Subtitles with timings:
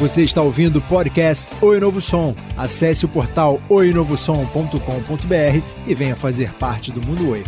[0.00, 2.32] Você está ouvindo o podcast Oi Novo Som.
[2.56, 7.42] Acesse o portal oinovosom.com.br e venha fazer parte do Mundo Oi.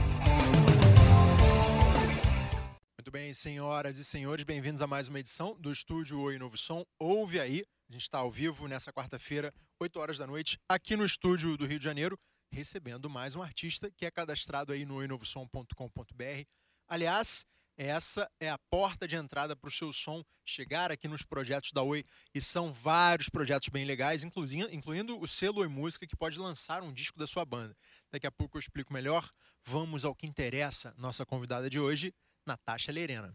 [2.98, 6.82] Muito bem, senhoras e senhores, bem-vindos a mais uma edição do estúdio Oi Novo Som.
[6.98, 11.05] Ouve aí, a gente está ao vivo nessa quarta-feira, 8 horas da noite, aqui no
[11.05, 12.19] estúdio do Rio de Janeiro,
[12.53, 16.43] recebendo mais um artista que é cadastrado aí no oinovosom.com.br.
[16.89, 17.46] Aliás,
[17.82, 21.82] essa é a porta de entrada para o seu som chegar aqui nos projetos da
[21.82, 22.04] Oi.
[22.34, 26.82] E são vários projetos bem legais, incluindo, incluindo o selo Oi Música, que pode lançar
[26.82, 27.74] um disco da sua banda.
[28.12, 29.26] Daqui a pouco eu explico melhor.
[29.64, 30.93] Vamos ao que interessa.
[30.98, 32.12] Nossa convidada de hoje,
[32.47, 33.34] Natasha Lerena.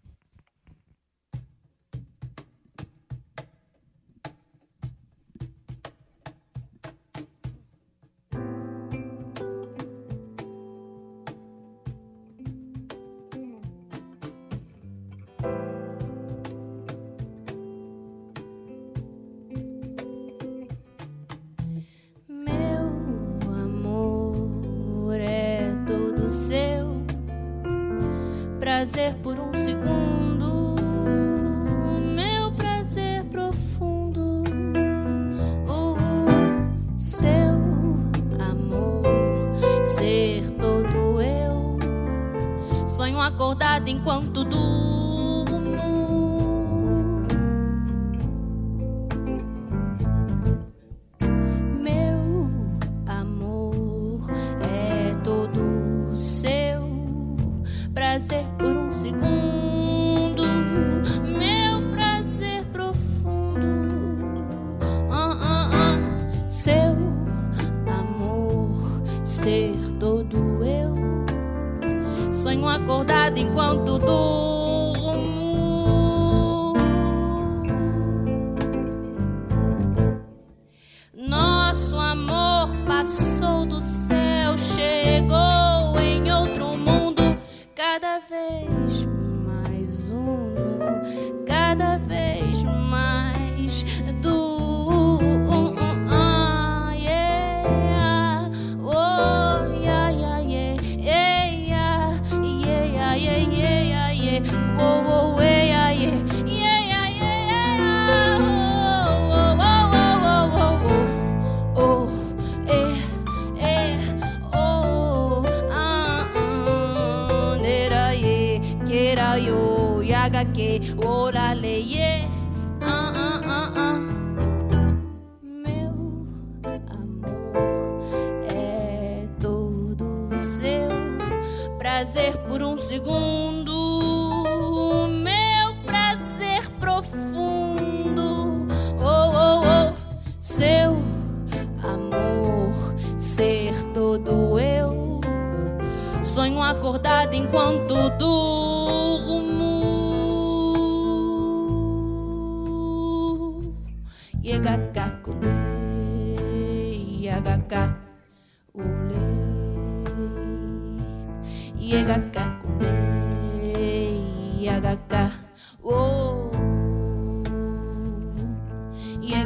[73.37, 74.24] Enquanto durmo.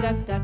[0.02, 0.39] так-так.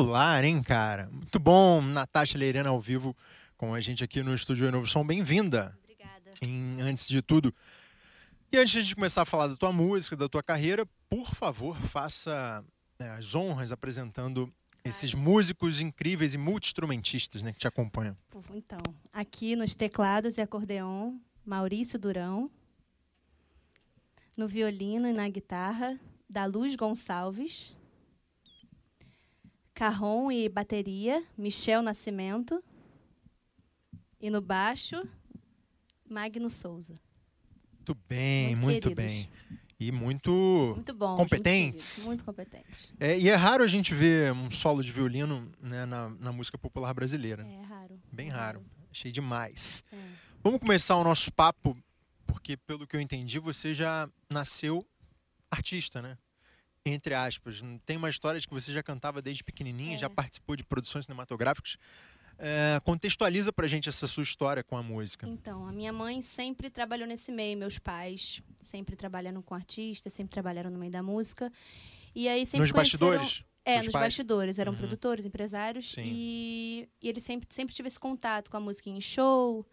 [0.00, 1.08] Espetacular, hein, cara?
[1.10, 3.16] Muito bom, Natasha Leirana ao vivo
[3.56, 5.04] com a gente aqui no Estúdio Novo Som.
[5.06, 6.32] Bem-vinda, Obrigada.
[6.42, 7.54] em- antes de tudo.
[8.52, 12.64] E antes de começar a falar da tua música, da tua carreira, por favor, faça
[12.98, 14.52] né, as honras apresentando
[14.84, 18.16] esses músicos incríveis e multi-instrumentistas né, que te acompanham.
[18.54, 18.78] Então,
[19.12, 21.14] aqui nos teclados e acordeon,
[21.44, 22.50] Maurício Durão.
[24.36, 25.98] No violino e na guitarra,
[26.28, 27.74] da Luz Gonçalves.
[29.76, 32.64] Carrom e bateria, Michel Nascimento.
[34.18, 35.06] E no baixo,
[36.08, 36.98] Magno Souza.
[37.74, 39.04] Muito bem, muito, queridos.
[39.04, 39.30] bem.
[39.78, 40.72] E muito.
[40.74, 41.14] Muito bom.
[41.16, 41.98] Competentes.
[41.98, 42.90] Muito, muito competentes.
[42.98, 46.56] É, e é raro a gente ver um solo de violino né, na, na música
[46.56, 47.46] popular brasileira.
[47.46, 48.00] É raro.
[48.10, 48.64] Bem é raro.
[48.90, 49.84] Achei demais.
[49.92, 49.96] É.
[50.42, 51.76] Vamos começar o nosso papo,
[52.26, 54.86] porque pelo que eu entendi, você já nasceu
[55.50, 56.16] artista, né?
[56.88, 57.60] Entre aspas.
[57.84, 59.98] Tem uma história de que você já cantava desde pequenininha, É.
[59.98, 61.76] já participou de produções cinematográficas.
[62.38, 65.26] É, contextualiza pra gente essa sua história com a música.
[65.26, 70.32] Então, a minha mãe sempre trabalhou nesse meio, meus pais sempre trabalhando com artistas, sempre
[70.32, 71.50] trabalharam no meio da música.
[72.14, 73.44] E aí sempre Nos conheceram- bastidores?
[73.64, 74.78] É, nos bastidores, eram Uhum.
[74.78, 76.02] produtores, empresários Sim.
[76.04, 79.66] e, e eles sempre sempre tive esse contato com a música em show.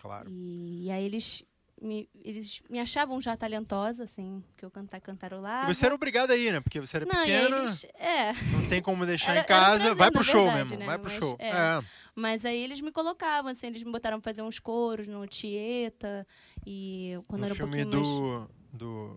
[0.00, 0.28] Claro.
[0.30, 1.44] E, e aí eles
[1.80, 5.70] me, eles me achavam já talentosa, assim, que eu cantar cantarolava.
[5.70, 6.60] E você era obrigada aí, né?
[6.60, 9.76] Porque você era Não, pequena, eles, é, não tem como deixar Era- em casa.
[9.78, 10.78] prazer, vai pro na show, verdade, meu irmão.
[10.78, 10.86] né?
[10.86, 11.36] Vai pro Mas, show.
[11.38, 11.48] é.
[11.50, 11.82] É.
[12.14, 16.26] Mas aí eles me colocavam, assim, eles me botaram pra fazer uns coros no Tieta.
[16.66, 18.48] E quando no era um filme pouquinho mais.
[18.72, 19.16] do,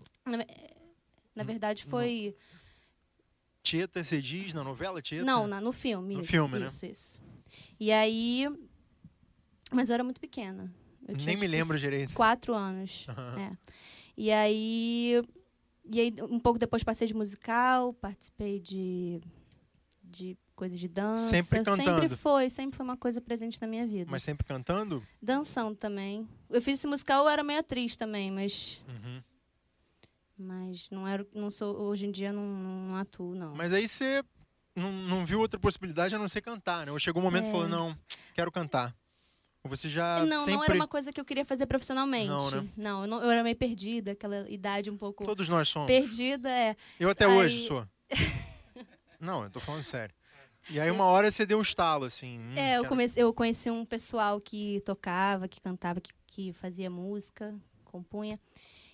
[1.34, 2.34] Na verdade, foi.
[3.62, 5.24] Tieta, você diz, na novela Tieta?
[5.24, 6.14] Não, na- no filme.
[6.14, 6.66] No isso, filme, né?
[6.66, 7.22] Isso, isso.
[7.78, 8.46] E aí.
[9.72, 10.72] Mas eu era muito pequena.
[11.06, 12.14] Eu tinha, Nem me tipo, lembro direito.
[12.14, 13.06] Quatro anos.
[13.38, 13.56] É.
[14.16, 15.22] E aí.
[15.90, 19.20] E aí, um pouco depois passei de musical, participei de.
[20.02, 21.24] de coisas de dança.
[21.24, 22.00] Sempre cantando.
[22.00, 24.08] Sempre foi, sempre foi uma coisa presente na minha vida.
[24.10, 25.04] Mas sempre cantando?
[25.20, 26.28] Dançando também.
[26.48, 28.82] Eu fiz esse musical, eu era meio atriz também, mas.
[28.88, 29.22] Uhum.
[30.36, 31.26] Mas não era.
[31.34, 33.54] Não sou, hoje em dia não, não atuo, não.
[33.54, 34.22] Mas aí você
[34.74, 36.92] não, não viu outra possibilidade a não ser cantar, né?
[36.92, 37.52] Ou chegou um momento e É.
[37.52, 37.96] falou, não,
[38.34, 38.94] quero cantar.
[39.66, 40.54] Você já não, sempre...
[40.54, 42.28] não era uma coisa que eu queria fazer profissionalmente.
[42.28, 42.68] Não, né?
[42.76, 45.86] Não, eu, não- eu era meio perdida, aquela idade um pouco Todos nós somos.
[45.86, 46.76] perdida, é.
[47.00, 47.86] Eu até Aí- hoje sou.
[49.18, 50.14] não, eu tô falando sério.
[50.70, 52.38] E aí uma hora você deu um estalo, assim.
[52.38, 56.88] hum, É, eu, comecei, eu conheci um pessoal que tocava, que cantava, que, que fazia
[56.90, 57.54] música,
[57.84, 58.38] compunha.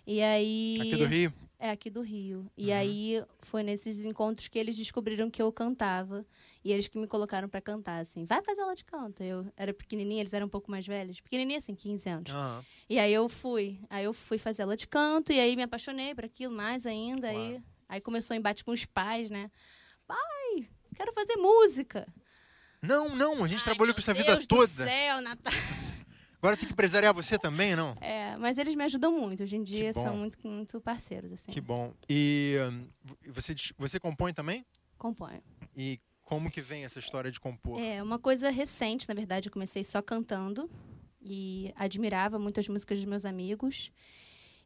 [0.06, 0.78] E aí.
[0.80, 1.32] Aqui do Rio?
[1.62, 2.50] É, aqui do Rio.
[2.56, 2.74] E Uhum.
[2.76, 6.24] aí foi nesses encontros que eles descobriram que eu cantava.
[6.64, 8.24] E eles que me colocaram pra cantar, assim.
[8.24, 9.22] Vai fazer aula de canto.
[9.22, 11.20] Eu era pequenininha, eles eram um pouco mais velhos.
[11.20, 12.32] Pequenininha, assim, 15 anos.
[12.32, 12.64] Aham.
[12.88, 13.78] E aí eu fui.
[13.90, 15.32] Aí eu fui fazer aula de canto.
[15.34, 17.28] E aí me apaixonei por aquilo mais ainda.
[17.28, 17.62] Aí, Claro.
[17.90, 19.50] aí começou o embate com os pais, né?
[20.06, 22.06] Pai, quero fazer música.
[22.80, 24.86] Não, não, a gente Ai, trabalhou meu com isso a Deus vida do toda.
[24.86, 25.52] céu, Natal.
[26.42, 27.94] Agora tem que empresariar você também, não?
[28.00, 29.42] É, mas eles me ajudam muito.
[29.42, 31.52] Hoje em dia são muito, muito parceiros, assim.
[31.52, 31.92] Que bom.
[32.08, 32.86] E hum,
[33.28, 34.64] você, você compõe também?
[34.96, 35.42] Componho.
[35.76, 37.78] E como que vem essa história de compor?
[37.78, 40.70] É, uma coisa recente, na verdade, eu comecei só cantando
[41.20, 43.92] e admirava muitas músicas dos meus amigos.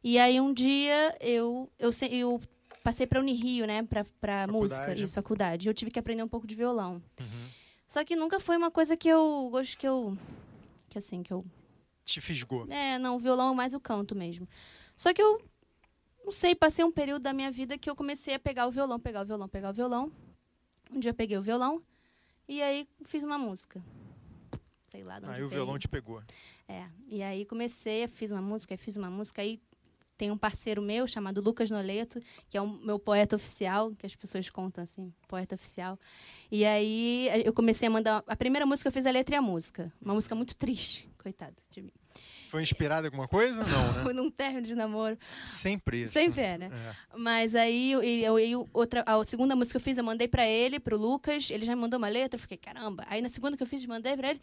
[0.01, 2.39] E aí um dia eu eu, eu
[2.83, 3.85] passei para Unirio, né,
[4.21, 5.03] para música, Faculdade.
[5.03, 5.67] isso, faculdade.
[5.67, 7.01] E eu tive que aprender um pouco de violão.
[7.19, 7.47] Uhum.
[7.85, 10.17] Só que nunca foi uma coisa que eu gosto que eu
[10.87, 11.43] que assim, que eu
[12.05, 12.67] Te fisgou.
[12.69, 14.47] é, não, o violão é mais o canto mesmo.
[14.95, 15.41] Só que eu
[16.23, 18.99] não sei, passei um período da minha vida que eu comecei a pegar o violão,
[18.99, 20.11] pegar o violão, pegar o violão.
[20.91, 21.81] Um dia eu peguei o violão
[22.47, 23.83] e aí fiz uma música.
[24.87, 26.23] Sei lá, de onde Aí o violão te pegou.
[26.67, 29.59] É, e aí comecei, fiz uma música, fiz uma música, aí
[30.17, 32.19] tem um parceiro meu chamado Lucas Noleto,
[32.49, 35.99] que é o meu poeta oficial, que as pessoas contam assim, poeta oficial.
[36.51, 39.41] E aí eu comecei a mandar, a primeira música eu fiz a letra e a
[39.41, 41.91] música, uma música muito triste, coitada de mim.
[42.49, 43.63] Foi inspirado em alguma coisa?
[43.63, 44.03] Não, né?
[44.05, 46.13] Foi num término de namoro, Sempre isso.
[46.13, 46.65] sempre era.
[46.65, 46.95] É.
[47.17, 50.45] Mas aí eu, eu, eu- outra, a segunda música que eu fiz, eu mandei pra
[50.47, 53.03] ele, pro Lucas, ele já me mandou uma letra, eu fiquei, caramba.
[53.07, 54.41] Aí na segunda que eu fiz, mandei pra ele.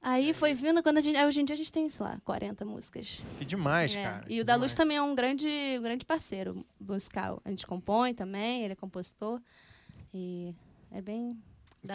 [0.00, 1.18] Aí foi vindo, quando a gente.
[1.22, 3.22] Hoje em dia a gente tem, sei lá, 40 músicas.
[3.38, 4.24] Que demais, É, cara.
[4.28, 5.46] E o da Luz também é um grande,
[5.78, 7.40] um grande parceiro musical.
[7.44, 9.40] A gente compõe também, ele é compositor.
[10.12, 10.54] E
[10.90, 11.38] é bem.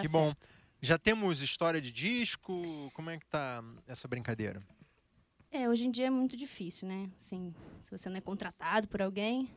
[0.02, 0.34] Que bom.
[0.82, 2.62] Já temos história de disco?
[2.94, 4.62] Como é que tá essa brincadeira?
[5.52, 7.10] É, hoje em dia é muito difícil, né?
[7.16, 9.50] Assim, se você não é contratado por alguém.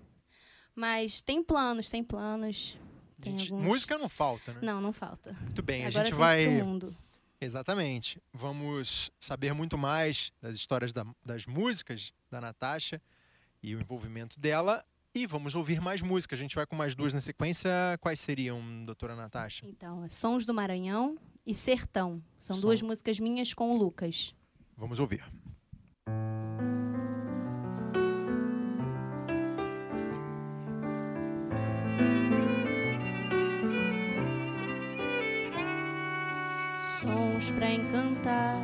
[0.75, 2.79] Mas tem planos, tem planos.
[3.21, 4.61] Tem Gente, alguns- Música não falta, né?
[4.62, 5.33] Não, não falta.
[5.43, 6.47] Muito bem, a Agora gente tem vai.
[6.62, 6.97] mundo.
[7.41, 8.21] Exatamente.
[8.33, 13.00] Vamos saber muito mais das histórias da- das músicas da Natasha
[13.62, 16.35] e o envolvimento dela E vamos ouvir mais música.
[16.35, 17.71] A gente vai com mais duas na sequência.
[18.00, 19.66] Quais seriam, doutora Natasha?
[19.66, 22.23] Então, é Sons do Maranhão e Sertão.
[22.38, 22.62] São Som.
[22.62, 24.35] duas músicas minhas com o Lucas.
[24.75, 25.23] Vamos ouvir.
[37.00, 38.57] Sons para encantar,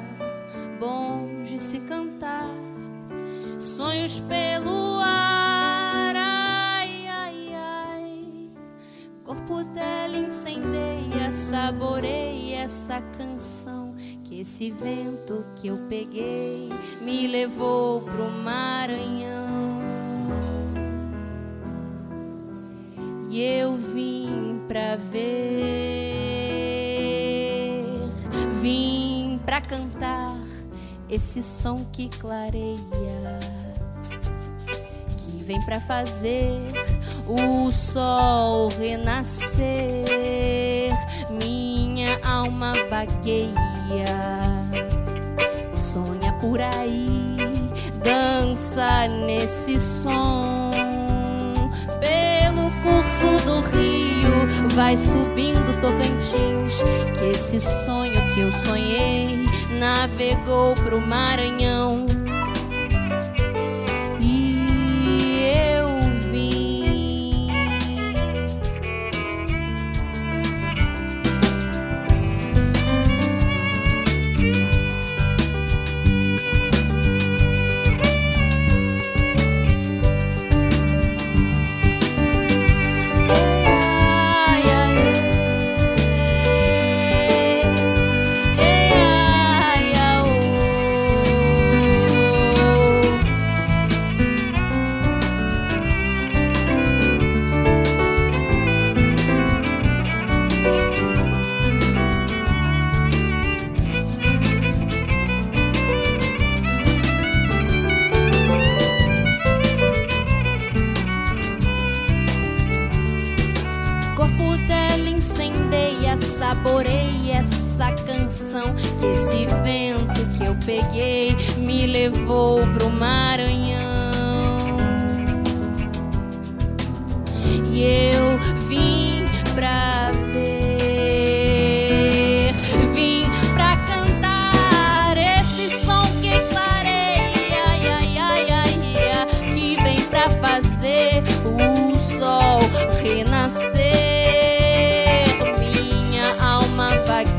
[0.78, 2.49] bons de se cantar,
[3.61, 5.27] sonhos pelo ar,
[9.49, 16.69] Corpo dela incendeia, saborei essa canção que esse vento que eu peguei
[17.00, 19.81] me levou pro Maranhão.
[23.31, 25.17] E eu vim pra ver,
[28.61, 30.38] vim pra cantar
[31.09, 32.76] esse som que clareia,
[35.49, 36.61] vem pra fazer
[37.26, 40.05] o sol renascer.
[41.43, 44.05] Minha alma vagueia
[45.73, 47.35] sonha por aí,
[48.05, 50.71] dança nesse som.
[51.99, 56.83] Pelo curso do rio, vai subindo Tocantins.
[57.19, 59.47] Que esse sonho que eu sonhei
[59.78, 62.08] navegou pro Maranhão.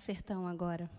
[0.00, 0.90] sertão agora.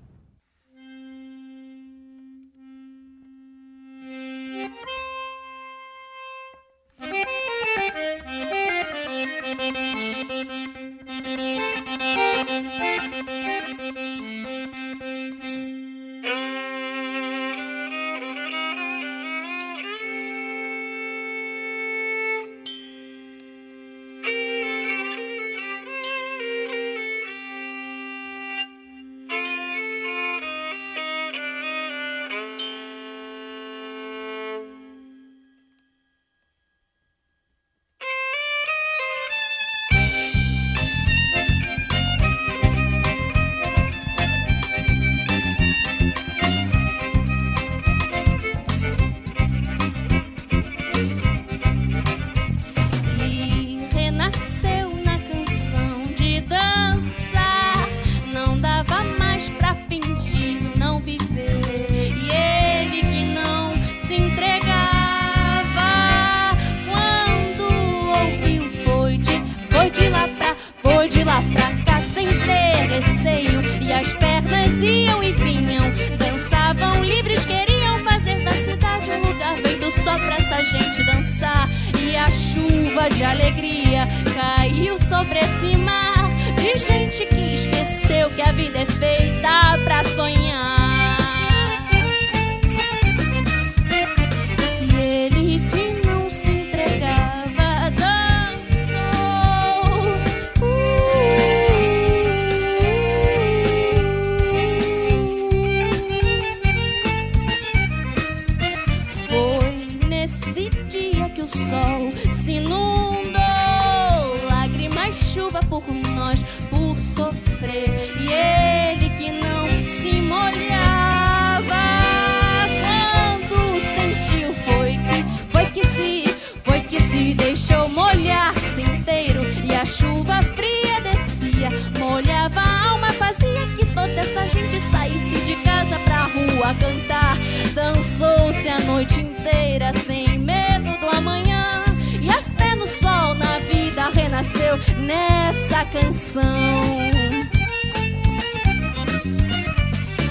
[127.34, 134.48] Deixou molhar-se inteiro e a chuva fria descia, molhava a alma, fazia que toda essa
[134.48, 137.38] gente saísse de casa pra rua cantar.
[137.74, 141.84] Dançou-se a noite inteira sem medo do amanhã.
[142.22, 146.44] E a fé no sol, na vida renasceu nessa canção.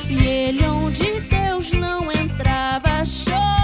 [0.09, 3.60] E ele, onde Deus não entrava, chorou.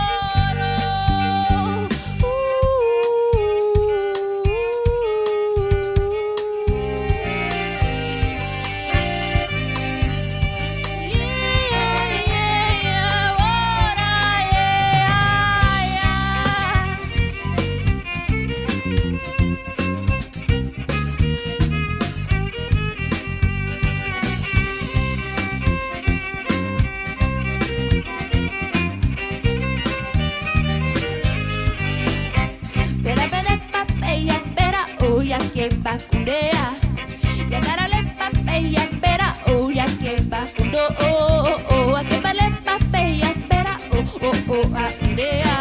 [40.27, 45.57] Bacundo oh oh oh a que vale papeya pera oh oh oh a undea.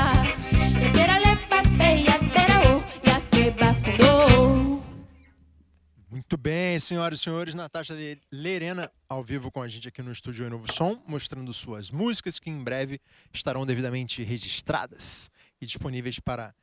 [0.82, 2.82] Ya pera le papeya pera oh
[3.60, 4.84] bacundo.
[6.10, 10.12] Muito bem, senhoras e senhores, Natasha Le- Lerena ao vivo com a gente aqui no
[10.12, 13.00] estúdio Novo Som, mostrando suas músicas que em breve
[13.32, 15.30] estarão devidamente registradas
[15.62, 16.56] e disponíveis para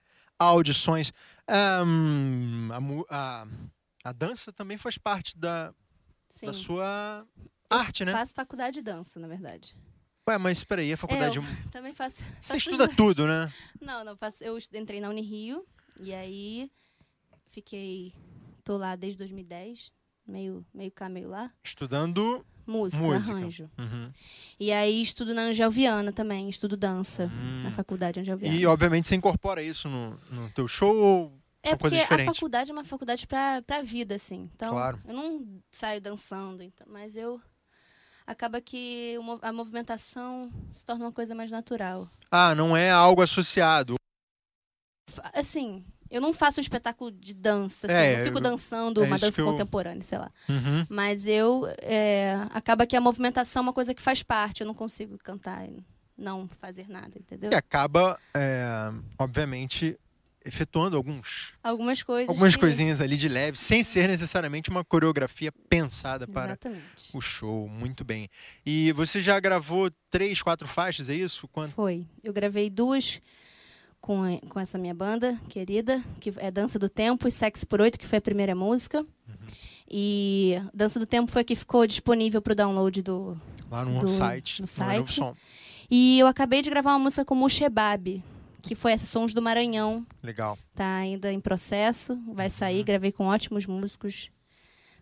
[0.45, 1.13] audições.
[1.49, 3.47] Ahn, a, a-
[4.05, 5.73] a dança também faz parte da,
[6.29, 6.47] Sim.
[6.47, 7.27] da sua
[7.71, 8.13] arte, né?
[8.13, 9.77] Faço faculdade de dança, na verdade.
[10.29, 11.39] Ué, mas espera aí, a faculdade.
[11.39, 12.19] eu Também faço.
[12.41, 13.53] Você faço estuda tudo, né?
[13.81, 14.43] Não, não faço.
[14.45, 15.65] Eu entrei na Unirio
[16.01, 16.71] e aí
[17.51, 18.13] fiquei.
[18.65, 19.93] tô lá desde 2010,
[20.27, 21.53] meio, meio cá, meio lá.
[21.65, 23.35] Estudando Música, música.
[23.37, 23.71] arranjo.
[23.79, 24.13] Uhum.
[24.59, 27.61] E aí estudo na Angel Viana também, estudo dança Hum.
[27.65, 28.55] na faculdade Angel Viana.
[28.57, 31.33] E, obviamente, você incorpora isso no, no teu show ou
[31.65, 34.51] é porque a faculdade é uma faculdade pra, pra vida, assim.
[34.55, 35.01] Então, Claro.
[35.07, 37.41] eu não saio dançando, então, mas eu.
[38.27, 42.09] Acaba que a movimentação se torna uma coisa mais natural.
[42.31, 43.97] Ah, não é algo associado.
[45.35, 49.07] Assim, eu não faço um espetáculo de dança, assim, É, eu não fico dançando é
[49.07, 50.31] uma dança eu- contemporânea, sei lá.
[50.49, 50.87] Uhum.
[50.89, 51.65] Mas eu.
[51.79, 54.61] é, acaba que a movimentação é uma coisa que faz parte.
[54.61, 55.83] Eu não consigo cantar e
[56.17, 57.51] não fazer nada, entendeu?
[57.51, 58.65] E acaba, é,
[59.19, 59.99] obviamente,
[60.45, 62.29] efetuando alguns, Algumas coisas.
[62.29, 66.83] algumas que- coisinhas ali de leve, sem ser necessariamente uma coreografia pensada para Exatamente.
[67.15, 67.69] o show.
[67.69, 68.29] Muito bem.
[68.67, 71.47] E você já gravou três, quatro faixas, é isso?
[71.49, 71.73] Quanto?
[71.75, 72.05] Foi.
[72.25, 73.21] Eu gravei duas
[74.03, 77.99] com, com essa minha banda querida, que é Dança do Tempo e Sexo por Oito,
[77.99, 79.01] que foi a primeira música.
[79.01, 79.35] Uhum.
[79.91, 83.41] E Dança do Tempo foi a que ficou disponível para o download do.
[83.71, 84.61] Lá no Do- site.
[84.61, 85.15] no no site.
[85.15, 85.35] Som.
[85.91, 88.23] E eu acabei de gravar uma música com Mushebab,
[88.61, 90.07] que foi essa Sons do Maranhão.
[90.23, 90.59] Legal.
[90.75, 92.81] Tá ainda em processo, vai sair.
[92.81, 92.85] Uhum.
[92.85, 94.31] Gravei com ótimos músicos.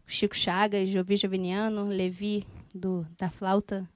[0.07, 3.89] Chico Chagas, Jovi Joviniano, Levi do, da flauta.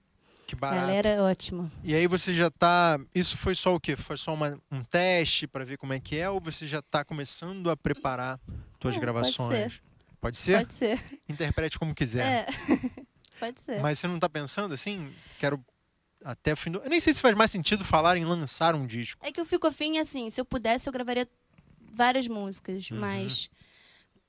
[0.46, 0.80] Que barato.
[0.82, 1.70] Galera, ótimo.
[1.82, 3.00] E aí você já tá.
[3.14, 3.96] Isso foi só o quê?
[3.96, 6.28] Foi só uma- um teste para ver como é que é?
[6.28, 8.38] Ou você já tá começando a preparar
[8.80, 9.48] suas É, pode gravações?
[9.72, 9.82] ser.
[10.20, 10.58] Pode ser?
[10.58, 11.20] Pode ser.
[11.28, 12.26] Interprete como quiser.
[12.26, 12.46] É.
[13.40, 13.80] pode ser.
[13.80, 15.10] Mas você não tá pensando assim?
[15.38, 15.64] Quero
[16.22, 16.78] até o fim do.
[16.80, 19.20] Eu nem sei se faz mais sentido falar em lançar um disco.
[19.24, 21.26] É que eu fico afim, assim, se eu pudesse, eu gravaria
[21.92, 22.98] várias músicas, Uhum.
[22.98, 23.48] mas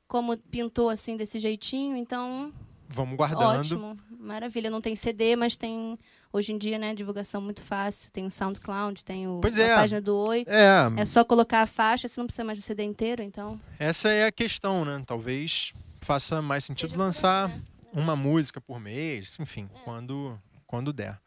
[0.08, 2.54] como pintou assim desse jeitinho, então
[2.88, 3.60] Vamos guardando.
[3.60, 4.69] ótimo, maravilha.
[4.69, 5.98] Não tem CD, mas tem
[6.32, 8.12] hoje em dia, né, divulgação muito fácil.
[8.12, 9.76] Tem o SoundCloud, tem o, Pois a é.
[9.76, 10.45] página do Oi.
[10.48, 13.60] É, É só colocar a faixa, você não precisa mais do CD inteiro, então.
[13.80, 15.02] essa é a questão, né?
[15.06, 17.62] Talvez faça mais sentido seja lançar né?
[17.91, 21.19] uma música por mês, enfim, quando, quando der.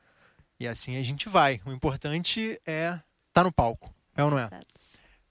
[0.61, 1.61] E assim a gente vai.
[1.65, 4.45] O importante é estar tá no palco, é ou não é?
[4.45, 4.67] Exato.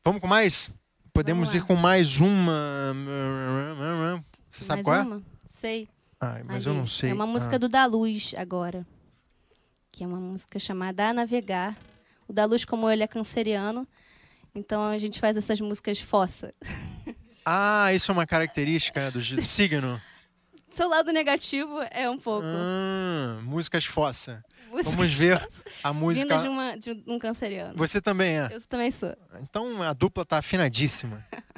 [0.03, 0.71] Vamos com mais?
[1.13, 2.93] Podemos ir com mais uma.
[4.49, 5.01] Você sabe Mais qual é?
[5.01, 5.23] uma?
[5.47, 5.89] Sei.
[6.19, 6.75] Ah, mas ali.
[6.75, 7.11] eu não sei.
[7.11, 8.85] É uma música Ah, do Da Luz agora.
[9.91, 11.75] Que é uma música chamada A Navegar.
[12.27, 13.87] O Da Luz, como ele é canceriano,
[14.53, 16.53] então a gente faz essas músicas fossa.
[17.49, 20.01] Ah, isso é uma característica do signo.
[20.69, 22.45] Seu lado negativo é um pouco.
[22.45, 24.43] Ah, músicas fossa.
[24.69, 26.37] músicas vamos ver fossa, A Vinda música.
[26.39, 27.73] de, uma, de um canceriano.
[27.77, 28.49] Você também é.
[28.51, 29.15] Eu também sou.
[29.41, 31.25] Então a dupla tá afinadíssima.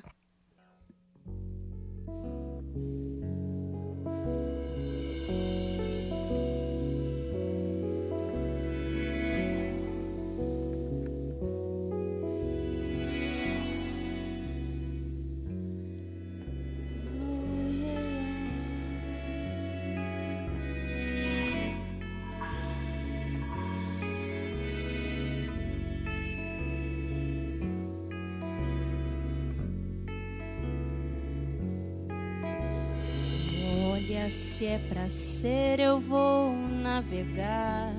[35.09, 37.93] ser, eu vou navegar.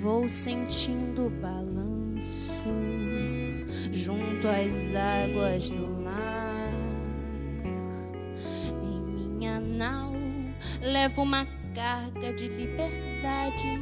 [0.00, 2.54] Vou sentindo o balanço
[3.92, 6.72] junto às águas do mar.
[8.82, 10.12] Em minha nau
[10.80, 13.78] levo uma carga de liberdade,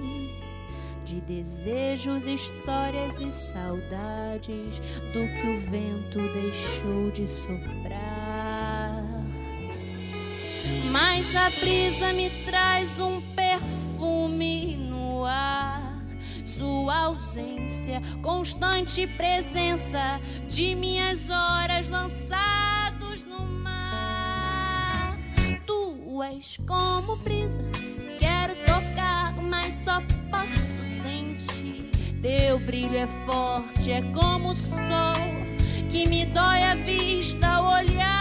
[1.05, 4.81] de desejos, histórias e saudades
[5.13, 8.18] do que o vento deixou de soprar.
[10.91, 15.99] Mas a brisa me traz um perfume no ar.
[16.45, 25.19] Sua ausência, constante presença de minhas horas lançados no mar.
[25.67, 27.63] Tu és como brisa,
[28.19, 31.91] quero tocar, mas só posso sentir.
[32.23, 35.39] Teu brilho é forte, é como o sol
[35.91, 38.18] que me dói a vista ao olhar.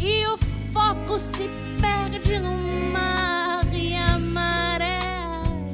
[0.00, 0.36] E o
[0.72, 1.48] foco se
[1.80, 2.52] perde no
[2.92, 4.98] mar e a maré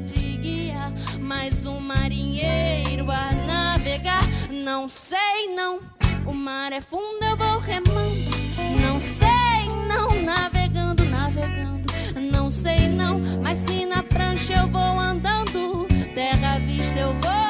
[0.05, 0.93] de guia.
[1.19, 4.23] Mais um marinheiro a navegar.
[4.49, 5.79] Não sei, não.
[6.25, 8.29] O mar é fundo, eu vou remando.
[8.81, 9.27] Não sei,
[9.87, 10.23] não.
[10.23, 11.93] Navegando, navegando.
[12.31, 13.19] Não sei, não.
[13.43, 17.44] Mas se na prancha eu vou andando, terra à vista eu vou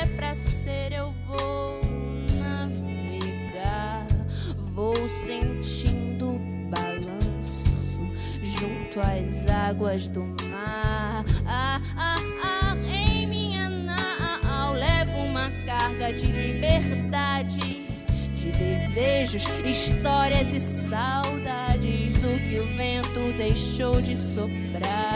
[0.00, 1.80] é pra ser, eu vou
[2.38, 4.06] navegar.
[4.72, 8.00] Vou sentindo balanço
[8.42, 11.24] junto às águas do mar.
[11.46, 17.80] Ah, ah, ah, em minha nau levo uma carga de liberdade.
[18.34, 25.09] De desejos, histórias e saudades do que o vento deixou de soprar.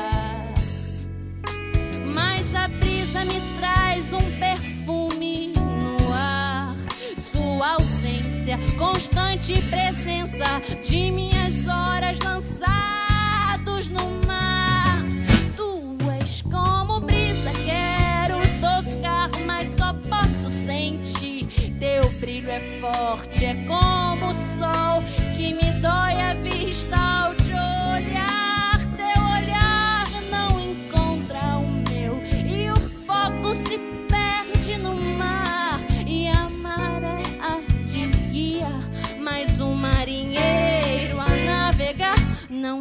[3.22, 6.74] Me traz um perfume no ar.
[7.16, 10.44] Sua ausência, constante presença
[10.82, 14.98] de minhas horas lançados no mar.
[15.56, 21.46] Tu és como brisa, quero tocar, mas só posso sentir.
[21.78, 24.34] Teu brilho é forte, é como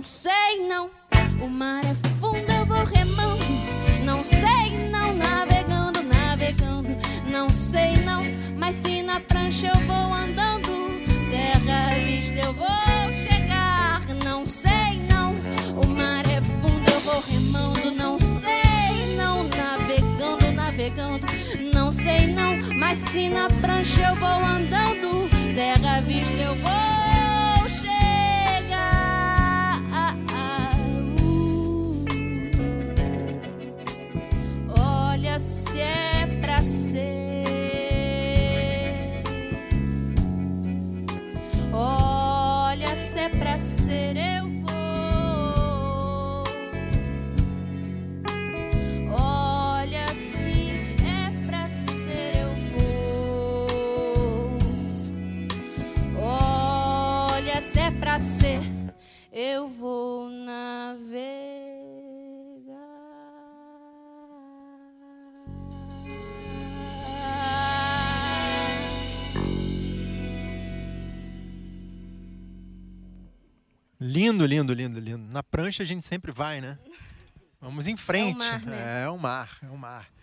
[0.03, 0.89] Não sei, não.
[1.41, 3.45] O mar é fundo, eu vou remando.
[4.03, 5.13] Não sei, não.
[5.13, 6.89] Navegando, navegando.
[7.31, 8.21] Não sei, não.
[8.57, 14.01] Mas se na prancha eu vou andando, terra vista eu vou chegar.
[14.25, 15.31] Não sei, não.
[15.81, 17.91] O mar é fundo, eu vou remando.
[17.91, 19.43] Não sei, não.
[19.43, 21.25] Navegando, navegando.
[21.73, 22.57] Não sei, não.
[22.77, 27.12] Mas se na prancha eu vou andando, terra vista eu vou
[43.23, 44.73] é pra ser eu vou.
[49.17, 50.71] Olha se
[51.07, 53.67] é pra ser eu vou.
[56.21, 58.61] Olha se é pra ser
[59.31, 59.92] eu vou
[74.13, 75.33] Lindo, lindo, lindo, lindo.
[75.33, 76.77] Na prancha a gente sempre vai, né?
[77.59, 78.43] Vamos em frente.
[78.43, 79.01] É o mar, né?
[79.01, 80.13] É o mar, é o mar.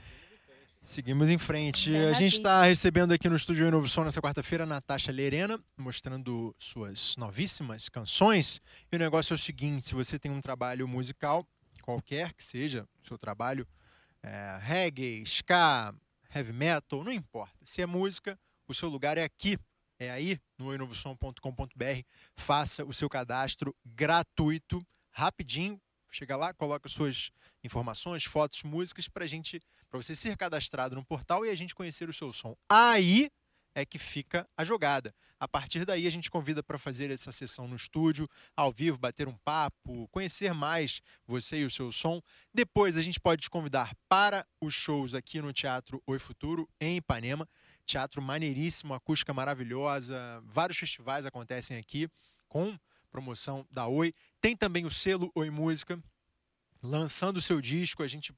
[0.81, 1.92] Seguimos em frente.
[1.96, 5.59] A gente está recebendo aqui no estúdio Oi Novo Som nessa quarta-feira a Natasha Lerena,
[5.76, 8.61] mostrando suas novíssimas canções.
[8.92, 11.44] E o negócio é o seguinte: se você tem um trabalho musical,
[11.83, 13.66] qualquer que seja o seu trabalho,
[14.22, 15.92] é, reggae, ska,
[16.33, 17.57] heavy metal, não importa.
[17.64, 19.59] Se é música, o seu lugar é aqui.
[20.01, 22.01] É aí, no oinovosom.com.br.
[22.35, 25.79] Faça o seu cadastro gratuito, rapidinho.
[26.11, 27.31] Chega lá, coloca suas
[27.63, 29.61] informações, fotos, músicas para gente,
[29.91, 32.57] para você ser cadastrado no portal e a gente conhecer o seu som.
[32.67, 33.31] Aí
[33.75, 35.15] é que fica a jogada.
[35.39, 39.29] A partir daí a gente convida para fazer essa sessão no estúdio, ao vivo, bater
[39.29, 42.23] um papo, conhecer mais você e o seu som.
[42.55, 46.97] Depois a gente pode te convidar para os shows aqui no Teatro Oi Futuro, em
[46.97, 47.47] Ipanema.
[47.85, 50.43] Teatro maneiríssimo, acústica maravilhosa.
[50.45, 52.09] Vários festivais acontecem aqui
[52.49, 52.79] com
[53.11, 54.14] promoção da Oi.
[54.40, 56.03] Tem também o selo Oi Música,
[56.83, 58.03] lançando o seu disco.
[58.03, 58.33] A gente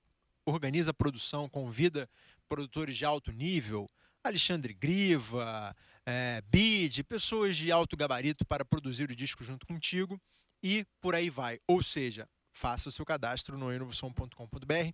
[0.44, 2.08] organiza a produção, convida
[2.48, 3.88] produtores de alto nível,
[4.22, 5.74] Alexandre Griva,
[6.06, 10.20] é, Bid, pessoas de alto gabarito para produzir o disco junto contigo
[10.62, 11.58] e por aí vai.
[11.66, 14.92] Ou seja, faça o seu cadastro no enovosom.com.br,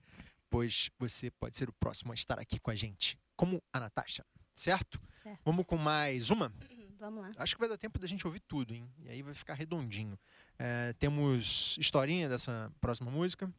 [0.48, 4.24] pois você pode ser o próximo a estar aqui com a gente, como a Natasha,
[4.62, 5.00] certo?
[5.10, 5.40] Certo.
[5.44, 6.52] Vamos com mais uma?
[6.98, 7.30] Vamos lá.
[7.36, 8.90] Acho que vai dar tempo da gente ouvir tudo, hein?
[9.04, 10.18] E aí vai ficar redondinho.
[10.58, 13.52] É, temos historinha dessa próxima música.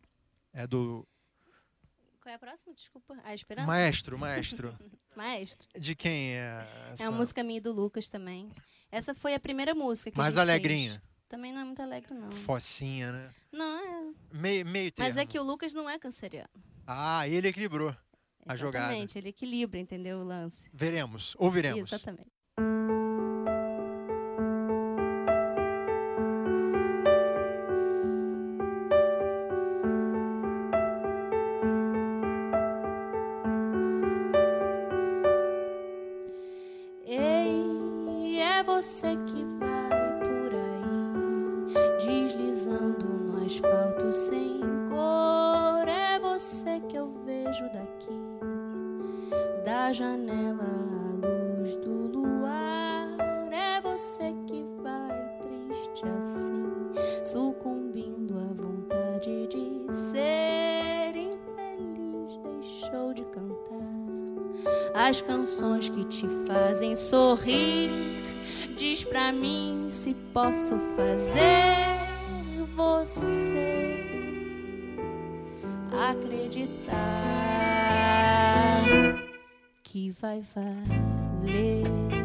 [0.54, 1.08] É do
[2.22, 2.74] Qual é a próxima?
[2.74, 3.18] Desculpa.
[3.24, 3.66] A Esperança?
[3.68, 4.78] Maestro, Maestro.
[5.16, 5.68] Maestro.
[5.80, 7.04] De quem é essa?
[7.04, 8.50] É uma música minha do Lucas também.
[8.92, 10.92] Essa foi a primeira música que a Mais gente alegrinha.
[10.92, 11.10] fez.
[11.30, 12.32] Também não é muito alegre, não.
[12.32, 13.32] Focinha, né?
[13.52, 14.14] Não, é.
[14.34, 15.08] Meio, meio termo.
[15.08, 16.50] Mas é que o Lucas não é canceriano.
[16.88, 17.96] Ah, ele equilibrou.
[18.50, 18.86] A jogada.
[18.88, 20.22] Exatamente, ele equilibra, entendeu?
[20.22, 20.72] O lance.
[20.74, 21.94] Veremos, ouviremos.
[21.94, 22.32] Exatamente.
[70.42, 74.06] Posso fazer você
[75.92, 76.96] acreditar
[79.84, 82.19] que vai valer.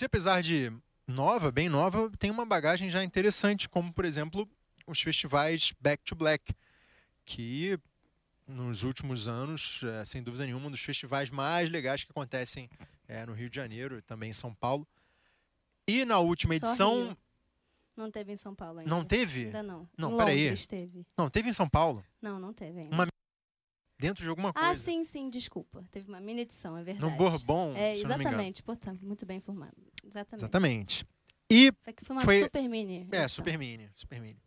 [0.00, 0.72] Você, apesar de
[1.06, 4.48] nova, bem nova, tem uma bagagem já interessante, como, por exemplo,
[4.86, 6.54] os festivais Back to Black,
[7.22, 7.78] que
[8.48, 12.70] nos últimos anos, é, sem dúvida nenhuma, um dos festivais mais legais que acontecem
[13.06, 14.88] é, no Rio de Janeiro e também em São Paulo.
[15.86, 17.04] E na última Só edição.
[17.08, 17.18] Rio.
[17.94, 18.88] Não teve em São Paulo ainda.
[18.88, 19.44] Não teve?
[19.44, 19.86] Ainda não.
[19.98, 20.66] Não, em peraí.
[20.66, 21.06] Teve.
[21.14, 22.94] Não, teve em São Paulo, Não, não teve ainda.
[22.94, 23.06] Uma
[24.00, 24.68] dentro de alguma coisa.
[24.70, 25.84] Ah, sim, sim, desculpa.
[25.90, 27.08] Teve uma mini edição, é verdade.
[27.12, 28.62] No Bourbon, É, exatamente.
[28.62, 29.76] Portanto, muito bem informado.
[30.04, 30.42] Exatamente.
[30.42, 31.06] Exatamente.
[31.48, 33.06] E Foi, que foi uma Foi- super mini.
[33.12, 33.28] É, edição.
[33.28, 34.38] Super Mini, Super Mini.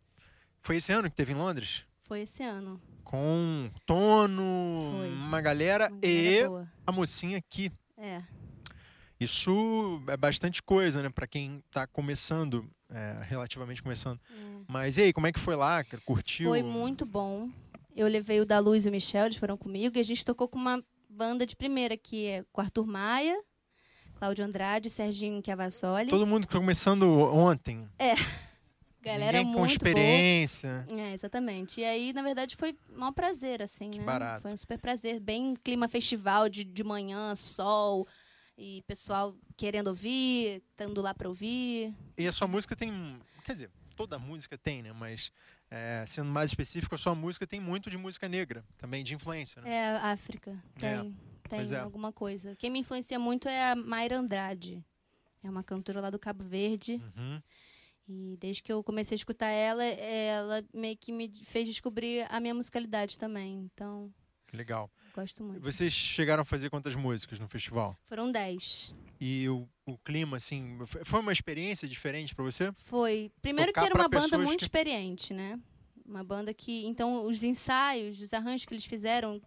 [0.62, 1.84] Foi esse ano que teve em Londres?
[2.02, 2.80] Foi esse ano.
[3.04, 5.10] Com Tono, Foi.
[5.10, 6.72] uma galera Uma e boa.
[6.86, 7.70] a mocinha aqui.
[7.96, 8.22] É.
[9.20, 11.08] Isso é bastante coisa, né?
[11.08, 14.18] Pra quem tá começando, é, relativamente começando.
[14.30, 14.54] é.
[14.66, 15.84] Mas e aí, como é que foi lá?
[16.04, 16.48] Curtiu?
[16.48, 17.50] Foi muito bom.
[17.94, 20.48] Eu levei o da Luz e o Michel, eles foram comigo, e a gente tocou
[20.48, 23.40] com uma banda de primeira, que é com Arthur Maia,
[24.16, 26.08] Cláudio Andrade, Serginho Chiavassoli.
[26.08, 27.88] Todo mundo começando ontem.
[29.00, 30.86] Galera Ninguém com muito experiência.
[30.88, 31.00] boa.
[31.00, 31.80] É, exatamente.
[31.80, 34.04] E aí, na verdade, foi um prazer, assim, Que né?
[34.04, 34.42] barato.
[34.42, 35.20] Foi um super prazer.
[35.20, 38.08] Bem clima festival de, de manhã, sol,
[38.56, 41.94] e pessoal querendo ouvir, estando lá pra ouvir.
[42.16, 43.20] E a sua música tem.
[43.44, 44.92] Quer dizer, toda música tem, né?
[44.94, 45.30] Mas
[45.70, 49.60] é, sendo mais específico, a sua música tem muito de música negra, também de influência,
[49.62, 49.70] né?
[49.70, 50.50] É, África.
[50.76, 51.16] É, Tem,
[51.48, 51.80] pois tem é.
[51.80, 52.54] alguma coisa.
[52.56, 54.84] Quem me influencia muito é a Mayra Andrade.
[55.42, 57.02] É uma cantora lá do Cabo Verde.
[57.16, 57.42] Uhum.
[58.06, 62.38] E desde que eu comecei a escutar ela, ela meio que me fez descobrir a
[62.38, 63.68] minha musicalidade também.
[63.72, 64.12] Então,
[64.52, 64.90] Legal.
[65.14, 65.62] Gosto muito.
[65.62, 67.96] Vocês chegaram a fazer quantas músicas no festival?
[68.04, 68.94] Foram dez.
[69.20, 72.72] E o, o clima, assim, foi uma experiência diferente pra você?
[72.72, 73.30] Foi.
[73.40, 75.58] Primeiro Tocar que era uma banda muito que- experiente, né?
[76.04, 76.84] Uma banda que.
[76.84, 79.40] Então, os ensaios, os arranjos que eles fizeram,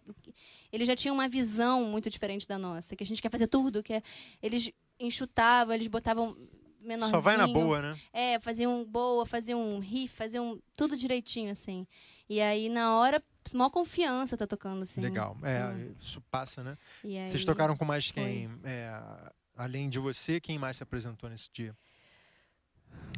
[0.72, 2.96] eles já tinham uma visão muito diferente da nossa.
[2.96, 4.02] Que a gente quer fazer tudo, que é,
[4.42, 6.36] eles enxutavam, eles botavam
[6.80, 7.16] menorzinho.
[7.16, 7.98] Só vai na boa, né?
[8.12, 11.86] É, faziam boa, faziam um riff, faziam tudo direitinho, assim.
[12.28, 13.22] E aí, na hora,
[13.54, 15.00] maior confiança tá tocando, assim.
[15.00, 15.36] Legal.
[15.42, 15.94] É, Hum.
[16.00, 16.76] isso passa, né?
[17.04, 18.50] Aí, Vocês tocaram com mais quem?
[18.64, 18.90] É,
[19.56, 21.74] além de você, quem mais se apresentou nesse dia?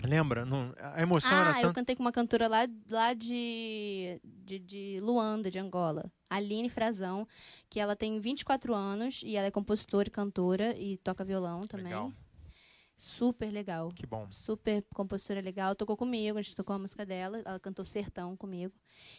[0.03, 0.45] Lembra?
[0.47, 1.75] Não, a emoção Ah, era eu tanto.
[1.75, 6.11] cantei com uma cantora lá, lá de, de, de Luanda, de Angola.
[6.29, 7.27] Aline Frazão,
[7.69, 11.87] que ela tem 24 anos e ela é compositora e cantora e toca violão também.
[11.87, 12.13] Legal.
[13.01, 13.91] Super legal.
[13.93, 14.31] Que bom.
[14.31, 15.75] Super compositora legal.
[15.75, 17.41] Tocou comigo, a gente tocou a música dela.
[17.47, 18.75] Ela cantou Sertão comigo.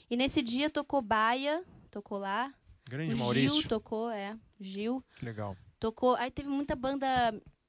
[0.07, 2.53] E nesse dia tocou Baia, tocou lá.
[2.87, 3.59] Grande o Maurício.
[3.59, 4.37] Gil tocou, é.
[4.59, 5.03] Gil.
[5.17, 5.57] Que legal.
[5.79, 6.15] Tocou.
[6.17, 7.07] Aí teve muita banda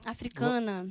[0.05, 0.87] africana,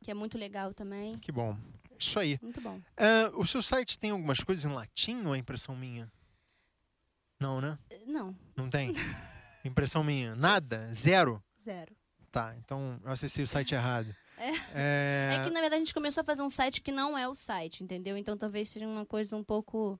[0.00, 1.18] que é muito legal também.
[1.18, 1.54] que bom.
[1.98, 2.38] Isso aí.
[2.40, 2.80] Muito bom.
[2.96, 6.10] É, o seu site tem algumas coisas em latim ou é impressão minha?
[7.38, 7.78] Não, né?
[8.06, 8.94] Não, Não tem?
[9.66, 10.34] Impressão minha.
[10.34, 10.88] Nada?
[10.94, 11.44] Zero?
[11.62, 11.94] zero.
[12.30, 14.16] Tá, então eu acessei o site errado.
[14.74, 15.34] É.
[15.36, 17.34] É, que, na verdade, a gente começou a fazer um site que não é o
[17.34, 18.16] site, entendeu?
[18.16, 19.98] Então talvez seja uma coisa um pouco.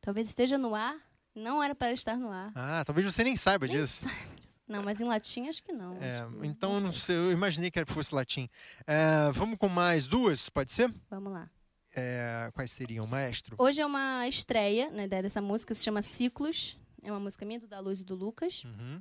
[0.00, 0.96] Talvez esteja no ar.
[1.34, 2.50] Não era para estar no ar.
[2.54, 4.08] Ah, talvez você nem saiba Nem disso.
[4.08, 4.56] sabe disso.
[4.66, 5.96] Não, mas em latim acho que não.
[6.02, 7.00] É, que- então, eu não sei.
[7.00, 8.48] sei, eu imaginei que fosse latim.
[8.86, 10.92] É, vamos com mais duas, pode ser?
[11.10, 11.48] Vamos lá.
[11.94, 13.54] É, quais seriam, maestro?
[13.58, 16.78] Hoje é uma estreia, na ideia dessa música, se chama Ciclos.
[17.02, 18.64] É uma música minha, do Da Luz e do Lucas.
[18.64, 19.00] Uhum.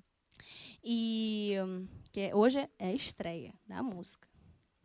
[0.84, 4.28] E hum, que é- hoje é a estreia da música.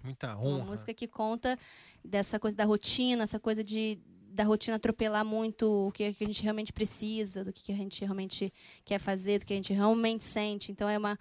[0.03, 0.65] Muita Uma honra.
[0.65, 1.59] música que conta
[2.05, 3.99] dessa coisa da rotina, essa coisa de
[4.33, 8.53] da rotina atropelar muito o que, a gente realmente precisa, do que, a gente realmente
[8.85, 10.71] quer fazer, do que a gente realmente sente.
[10.71, 11.19] Então é uma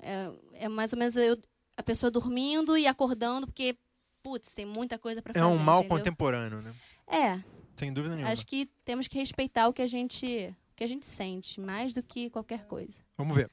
[0.00, 0.30] é,
[0.64, 1.38] é mais ou menos eu-
[1.76, 3.76] a pessoa dormindo e acordando porque
[4.22, 5.46] putz, tem muita coisa para É fazer.
[5.46, 5.96] um mal entendeu?
[5.98, 6.74] contemporâneo, né?
[7.06, 7.40] É,
[7.76, 8.32] Sem dúvida nenhuma.
[8.32, 11.92] acho que temos que respeitar o que a gente o que a gente sente, mais
[11.94, 13.02] do que qualquer coisa.
[13.16, 13.50] Vamos ver.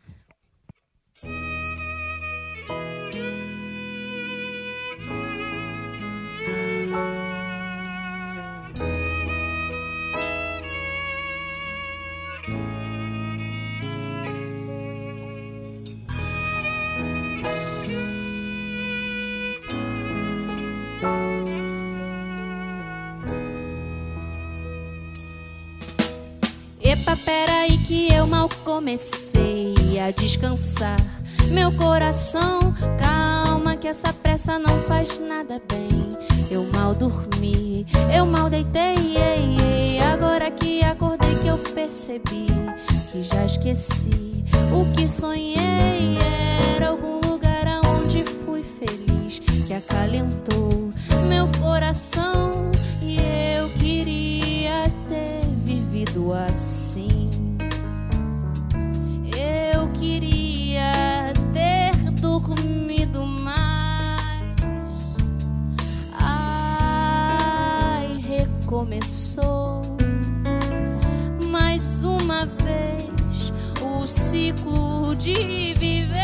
[26.88, 30.98] Epa, peraí que eu mal comecei a descansar.
[31.52, 36.18] Meu coração, calma que essa pressa não faz nada bem.
[36.50, 37.86] Eu mal dormi,
[38.16, 40.00] eu mal deitei, ei, ei.
[40.00, 42.48] agora que acordei que eu percebi
[43.12, 46.18] que já esqueci o que sonhei.
[46.74, 46.97] Era algum
[74.38, 76.16] ciclo de viver.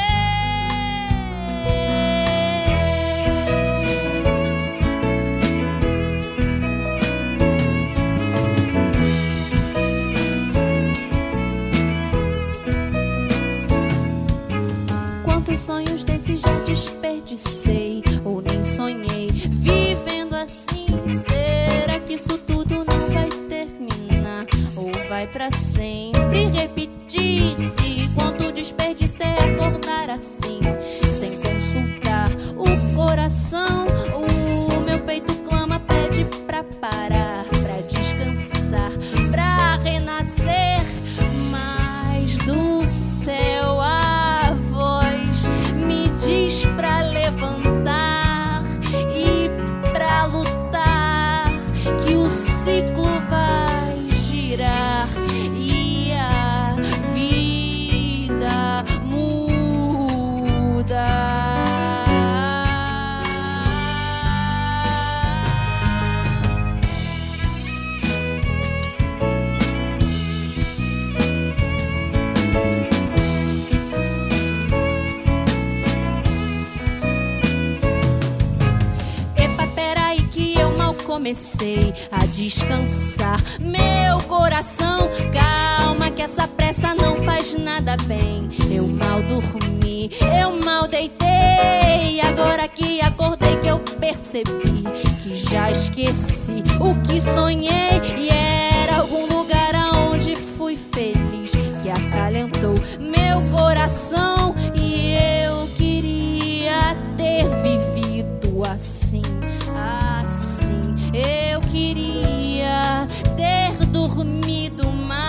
[15.24, 20.86] Quantos sonhos desses já desperdicei ou nem sonhei vivendo assim?
[21.07, 24.45] Será que isso tudo não vai terminar
[24.76, 26.82] ou vai para sempre repetir-se?
[52.66, 53.03] Que
[81.34, 85.09] comecei a descansar meu coração.
[85.34, 88.49] Calma que essa pressa não faz nada bem.
[88.71, 92.21] Eu mal dormi, eu mal deitei.
[92.21, 94.84] Agora que acordei que eu percebi
[95.23, 102.75] que já esqueci o que sonhei e era algum lugar aonde fui feliz que acalentou
[102.99, 104.53] meu coração
[111.26, 115.24] Eu queria ter dormido mais.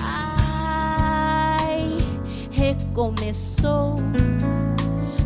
[0.00, 1.96] Ai,
[2.50, 3.96] recomeçou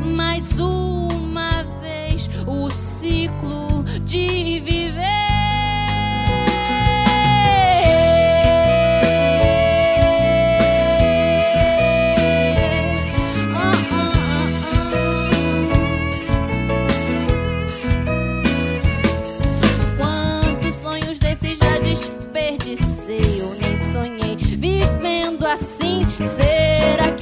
[0.04, 5.07] mais uma vez o ciclo de viver.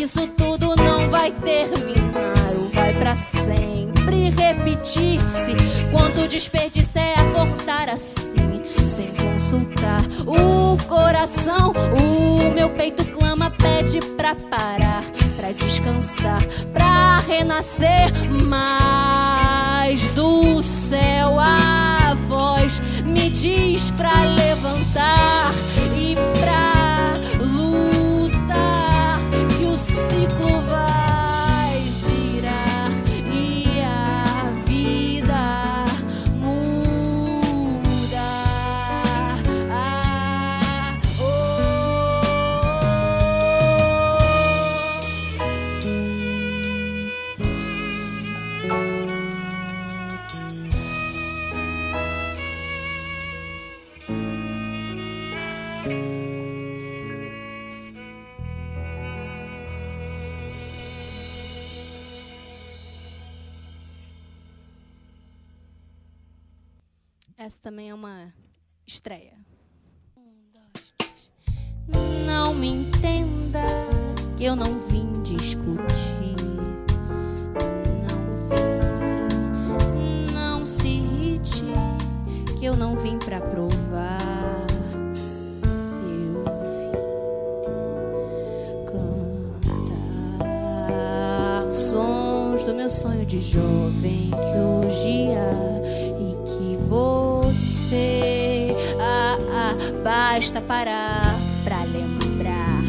[0.06, 5.56] Isso tudo não vai terminar ou vai pra sempre repetir-se?
[5.90, 15.02] Quanto desperdicei acordar assim, sem consultar o coração, o meu peito clama, pede pra parar,
[15.36, 16.40] pra descansar,
[16.72, 18.12] pra renascer,
[18.48, 25.52] mas do céu a voz me diz pra levantar
[25.96, 26.76] e pra
[27.88, 27.95] que
[30.28, 30.75] o
[67.46, 68.34] Essa também é uma
[68.84, 69.34] estreia.
[70.16, 71.30] Um, dois, três.
[72.26, 73.62] Não me entenda
[74.36, 76.34] que eu não vim discutir.
[78.02, 78.18] Não
[78.48, 80.34] vim.
[80.34, 81.66] Não se irrite
[82.58, 84.26] que eu não vim pra provar.
[92.64, 95.75] Do meu sonho de jovem que hoje há
[96.88, 102.82] você ah, ah, basta parar pra lembrar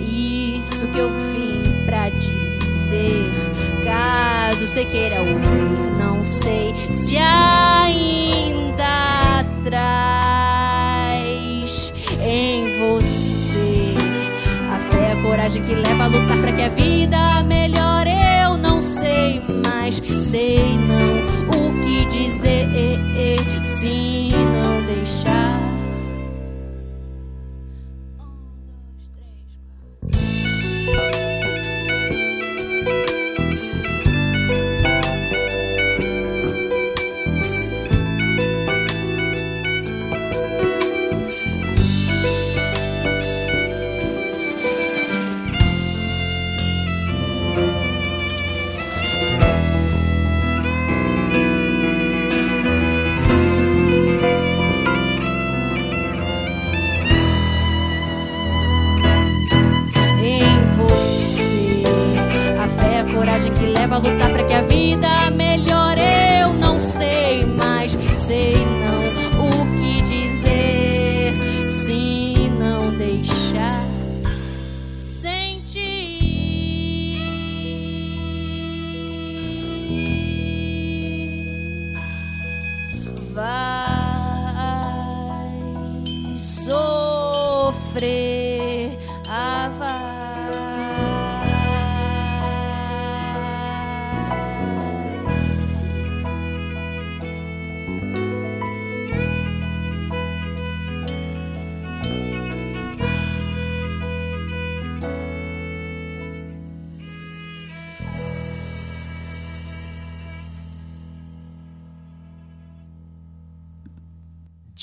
[0.00, 3.32] isso que eu vim pra dizer.
[3.84, 8.84] Caso você queira ouvir, não sei se ainda
[9.62, 10.64] traz
[12.22, 13.94] em você
[14.70, 18.10] a fé, a coragem que leva a lutar pra que a vida melhore.
[18.42, 21.33] Eu não sei mais, sei não
[21.84, 22.66] que dizer
[23.62, 25.83] se não deixar.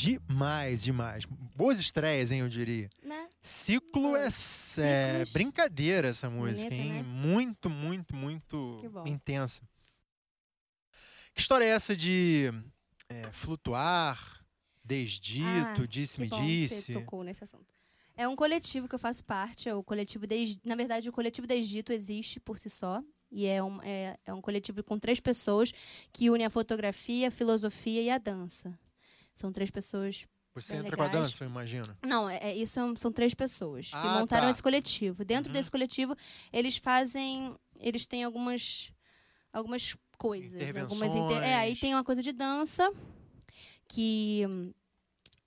[0.02, 1.26] Demais, demais.
[1.56, 2.89] Boas estreias, hein, eu diria.
[3.04, 3.30] Né?
[3.39, 4.28] Ciclo é,
[4.80, 6.93] é brincadeira essa música, Bonita, hein?
[6.93, 7.04] né?
[7.04, 9.62] Muito, muito, muito intensa.
[11.36, 12.52] Que história é essa de
[13.08, 14.43] é, flutuar,
[14.84, 16.82] desdito, Ah, disse-me bom que disse?
[16.82, 17.72] Você tocou nesse assunto.
[18.18, 19.70] É um coletivo que eu faço parte.
[19.70, 20.58] É o coletivo Des...
[20.66, 23.04] Na verdade, o coletivo Desdito existe por si só.
[23.32, 25.72] E é um, é, é um coletivo com três pessoas
[26.12, 28.78] que une a fotografia, a filosofia e a dança.
[29.34, 30.27] São três pessoas.
[30.53, 31.29] Você entra com a legais.
[31.29, 31.97] dança, eu imagino.
[32.05, 34.49] Não, é, é- isso são, são três pessoas que Ah, montaram tá.
[34.49, 35.23] esse coletivo.
[35.23, 35.53] Dentro Uhum.
[35.53, 36.15] desse coletivo,
[36.51, 37.55] eles fazem.
[37.79, 38.93] Eles têm algumas.
[39.53, 40.61] Algumas coisas.
[40.75, 41.38] Algumas inter...
[41.43, 42.91] É, aí tem uma coisa de dança
[43.88, 44.43] que.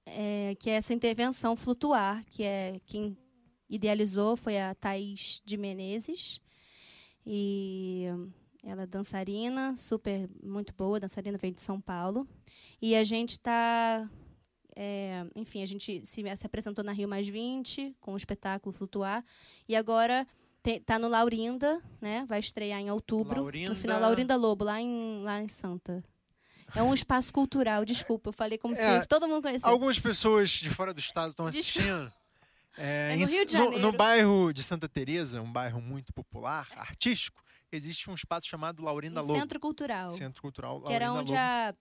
[0.07, 3.16] É, que é essa intervenção flutuar, que é quem
[3.68, 6.41] idealizou foi a Thaís de Menezes.
[7.26, 8.05] E
[8.65, 12.27] ela é dançarina, super, muito boa, dançarina, veio de São Paulo.
[12.81, 14.09] E a gente está
[14.77, 19.25] é, enfim, a gente se, se apresentou na Rio Mais 20 com o espetáculo Flutuar.
[19.69, 20.27] E agora
[20.62, 22.25] te- tá no Laurinda, né?
[22.29, 23.41] Vai estrear em outubro.
[23.43, 26.03] Laurinda- No final, Laurinda Lobo, lá em, lá em Santa.
[26.75, 29.67] É um espaço cultural, desculpa, eu falei como É, se todo mundo conhecesse.
[29.71, 32.12] Algumas pessoas de fora do estado estão assistindo.
[32.77, 33.83] É, É no em- Rio de no, Janeiro.
[33.87, 37.43] no bairro de Santa Teresa, um bairro muito popular, artístico,
[37.77, 39.39] existe um espaço chamado Laurinda Um Lobo.
[39.41, 40.11] Centro Cultural.
[40.11, 41.43] Centro Cultural que era Laurinda onde Lobo.
[41.43, 41.75] a.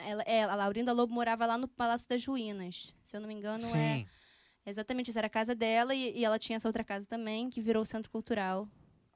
[0.00, 2.94] Ela, é, a Laurinda Lobo morava lá no Palácio das Ruínas.
[3.02, 4.06] Se eu não me engano, é Sim.
[4.64, 5.18] exatamente isso.
[5.18, 8.10] Era a casa dela e, e ela tinha essa outra casa também, que virou Centro
[8.10, 8.68] Cultural.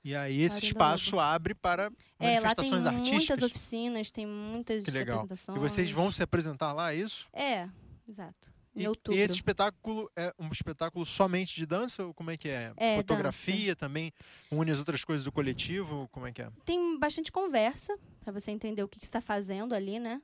[0.05, 1.85] E aí esse Laurinda espaço abre para
[2.19, 3.43] É, lá tem manifestações muitas artísticas.
[3.45, 5.19] oficinas, tem muitas Que legal.
[5.19, 5.57] apresentações.
[5.57, 7.29] E vocês vão se apresentar lá, é isso?
[7.33, 7.69] É,
[8.09, 8.53] exato.
[8.75, 9.19] Em E, outubro.
[9.19, 12.05] e esse espetáculo é um espetáculo somente de dança?
[12.07, 12.73] Ou como é que é?
[12.77, 14.13] É, Fotografia também?
[14.51, 16.09] Une as outras coisas do coletivo?
[16.11, 16.51] Como é que é?
[16.65, 20.23] Tem bastante conversa para você entender o que, que está fazendo ali, né?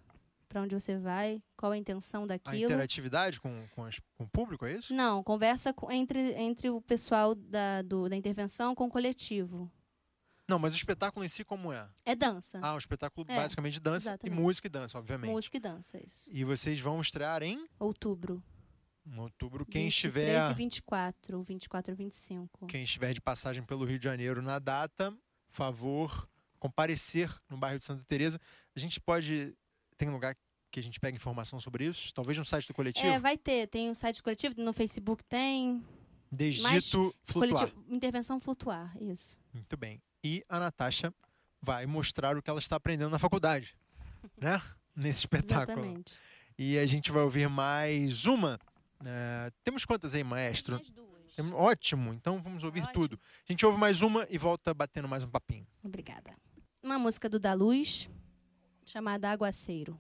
[0.49, 2.65] Para onde você vai, qual a intenção A daquilo.
[2.73, 4.95] interatividade com, com, as- com o público, é isso?
[4.95, 9.71] Não, conversa com- entre, entre o pessoal da, do- da intervenção com o coletivo.
[10.49, 11.87] Não, mas o espetáculo em si como é?
[12.07, 12.59] É dança.
[12.63, 14.35] Ah, um espetáculo É, basicamente de dança exatamente.
[14.35, 15.31] e música e dança, obviamente.
[15.31, 16.29] música e dança, isso.
[16.33, 18.43] E vocês vão estrear em Outubro.
[19.07, 19.67] em outubro.
[19.67, 22.67] Quem 23 estiver e 24, 24 e 25.
[22.67, 25.15] quem estiver de passagem pelo Rio de Janeiro na data,
[25.51, 26.27] favor
[26.59, 28.41] comparecer no bairro de Santa Teresa.
[28.75, 29.55] A gente pode
[29.99, 30.35] tem um lugar
[30.71, 32.13] que a gente pega informação sobre isso?
[32.15, 33.07] Talvez no site do coletivo.
[33.07, 33.67] É, vai ter.
[33.67, 35.85] Tem o site coletivo, no Facebook tem.
[36.31, 37.71] Desdito flutuar.
[37.71, 39.41] Coletivo, intervenção flutuar, isso.
[39.53, 40.01] Muito bem.
[40.23, 41.13] E a Natasha
[41.63, 43.77] vai mostrar o que ela está aprendendo na faculdade,
[44.41, 44.61] né?
[44.95, 45.79] Nesse espetáculo.
[45.79, 46.15] Exatamente.
[46.59, 48.59] E a gente vai ouvir mais uma.
[49.05, 50.75] É, temos quantas aí, maestro?
[50.77, 51.09] Mais duas.
[51.37, 52.95] Tem- Ótimo, então vamos ouvir Ótimo.
[52.95, 53.21] tudo.
[53.49, 55.65] A gente ouve mais uma e volta batendo mais um papinho.
[55.85, 56.35] Obrigada.
[56.83, 58.09] Uma música do Da Luz,
[58.85, 59.97] chamada Aguaceiro.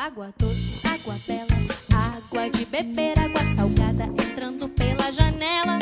[0.00, 1.44] Água doce, água bela,
[1.92, 5.78] água de beber, água salgada entrando pela janela.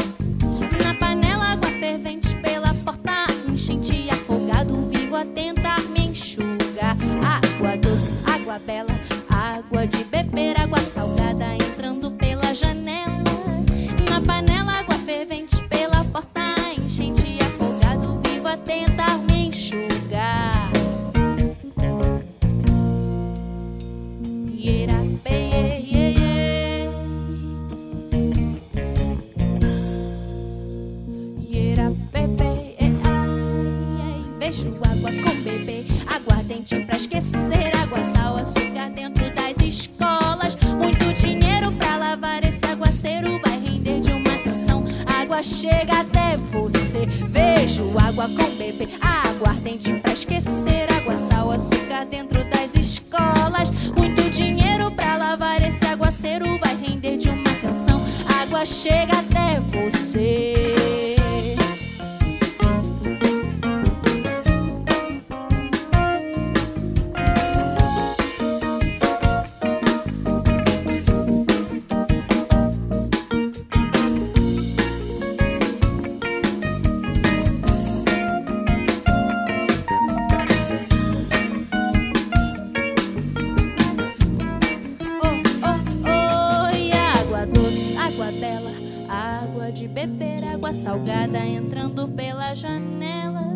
[89.09, 93.47] Água de beber, água salgada entrando pela janela.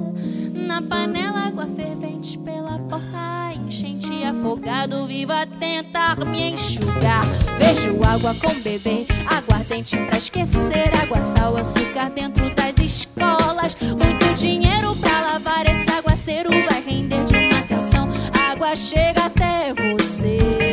[0.55, 7.25] Na panela, água fervente pela porta, enchente afogado, viva tentar me enxugar.
[7.59, 13.77] Vejo água com bebê, aguardente pra esquecer, água, sal, açúcar dentro das escolas.
[13.81, 18.09] Muito dinheiro pra lavar esse aguaceiro vai render de uma atenção.
[18.51, 20.72] Água chega até você.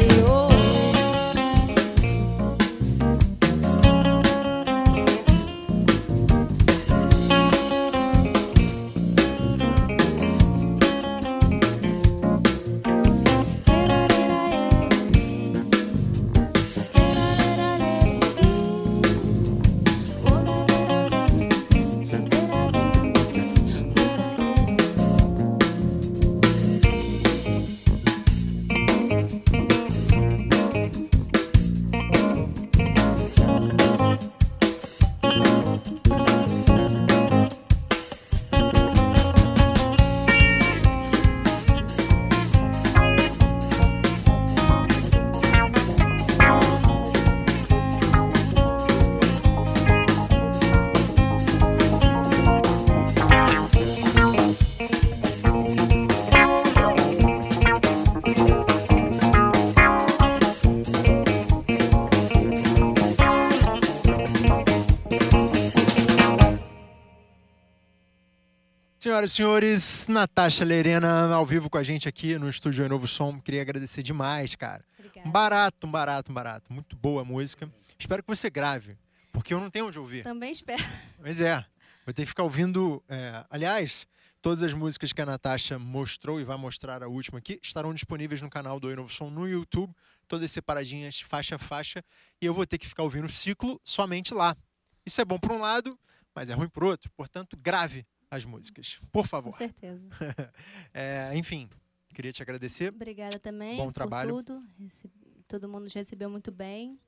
[69.09, 73.41] Senhoras e senhores, Natasha Lerena ao vivo com a gente aqui no estúdio Novo Som.
[73.41, 74.85] Queria agradecer demais, cara.
[75.25, 76.71] Um barato, um barato, um barato.
[76.71, 77.67] Muito boa a música.
[77.97, 78.95] Espero que você grave,
[79.31, 80.21] porque eu não tenho onde ouvir.
[80.21, 80.83] Também espero.
[81.17, 81.65] Mas é,
[82.05, 83.03] vou ter que ficar ouvindo.
[83.09, 84.07] é, aliás,
[84.43, 88.43] todas as músicas que a Natasha mostrou e vai mostrar a última aqui estarão disponíveis
[88.43, 89.91] no canal do Oi Novo Som no YouTube,
[90.27, 92.05] todas separadinhas, faixa a faixa,
[92.39, 94.55] e eu vou ter que ficar ouvindo o ciclo somente lá.
[95.03, 95.97] Isso é bom por um lado,
[96.35, 97.09] mas é ruim por outro.
[97.17, 99.51] Portanto, grave as músicas, por Com favor.
[99.51, 100.07] certeza.
[100.93, 101.69] É, enfim,
[102.13, 102.93] queria te agradecer.
[102.93, 104.35] Obrigada também Bom por trabalho.
[104.43, 104.63] tudo.
[104.79, 105.09] Rece-
[105.47, 106.99] Todo mundo recebeu muito bem.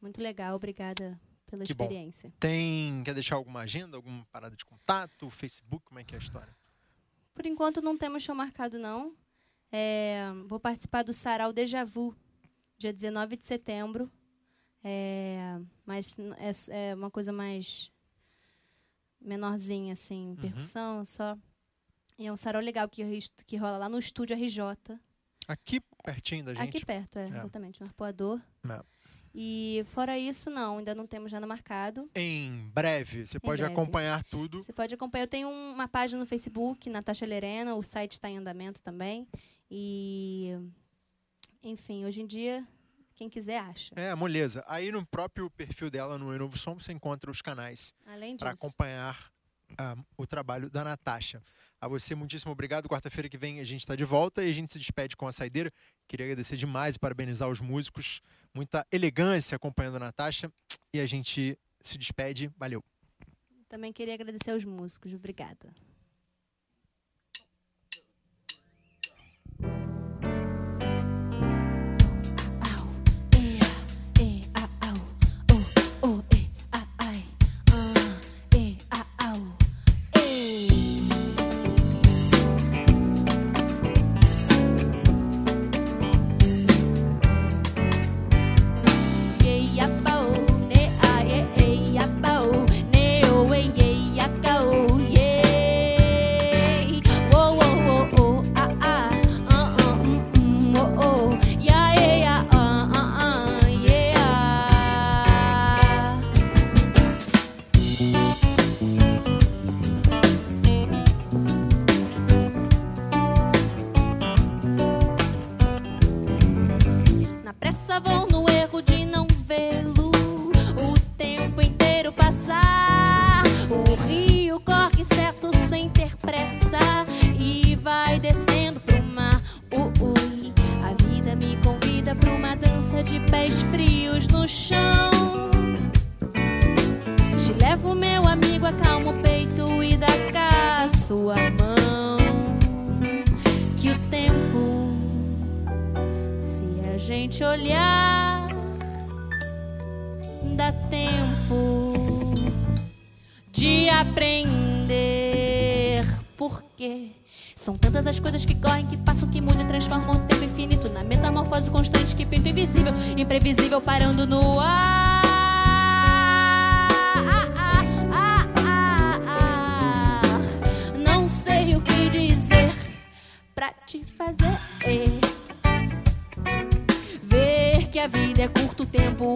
[0.00, 0.54] Muito legal.
[0.56, 1.84] Obrigada pela Que bom.
[1.84, 2.32] experiência.
[2.38, 6.20] Tem quer deixar alguma agenda, alguma parada de contato, Facebook, como é que é a
[6.20, 6.56] história?
[7.34, 9.14] Por enquanto não temos show marcado, não.
[9.70, 12.14] É, vou participar do Sarau Deja Vu,
[12.78, 14.10] dia 19 de setembro.
[14.84, 16.16] É, mas
[16.68, 17.91] é, é uma coisa mais
[19.24, 21.36] menorzinha, assim, percussão, só.
[22.18, 23.02] E é um sarau legal que,
[23.46, 24.98] que rola lá no estúdio RJ.
[25.48, 26.68] Aqui pertinho da gente.
[26.68, 27.28] Aqui perto, é, É.
[27.28, 28.40] exatamente, no Arpoador.
[28.68, 28.80] É.
[29.34, 32.08] E fora isso, não, ainda não temos nada marcado.
[32.14, 33.72] Em breve, você pode breve.
[33.72, 34.58] acompanhar tudo.
[34.58, 35.24] Você pode acompanhar.
[35.24, 39.26] Eu tenho um- uma página no Facebook, Natasha Lerena, o site está em andamento também.
[39.70, 40.50] E.
[41.62, 42.66] Enfim, hoje em dia,
[43.22, 43.94] quem quiser acha.
[43.94, 44.64] É, moleza.
[44.66, 47.94] Aí no próprio perfil dela no Novo Som você encontra os canais
[48.38, 49.30] para acompanhar
[49.78, 51.40] ah, o trabalho da Natasha.
[51.80, 52.88] A você, muitíssimo obrigado.
[52.88, 55.32] Quarta-feira que vem a gente está de volta e a gente se despede com a
[55.32, 55.72] saideira.
[56.08, 58.20] Queria agradecer demais e parabenizar os músicos.
[58.52, 60.50] Muita elegância acompanhando a Natasha.
[60.92, 62.50] E a gente se despede.
[62.56, 62.82] Valeu.
[63.68, 65.14] Também queria agradecer aos músicos.
[65.14, 65.72] Obrigada.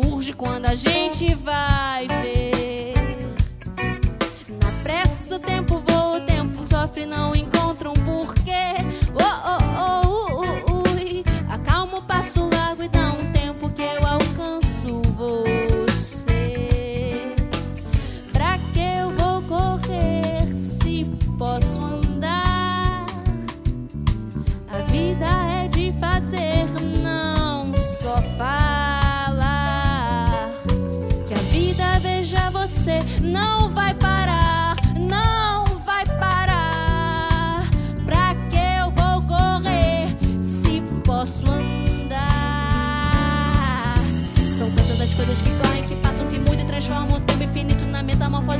[0.02, 2.94] surge quando a gente vai ver.
[4.62, 7.34] Na pressa o tempo voa, o tempo sofre, não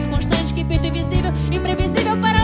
[0.05, 2.36] constante, que feito invisível, imprevisível para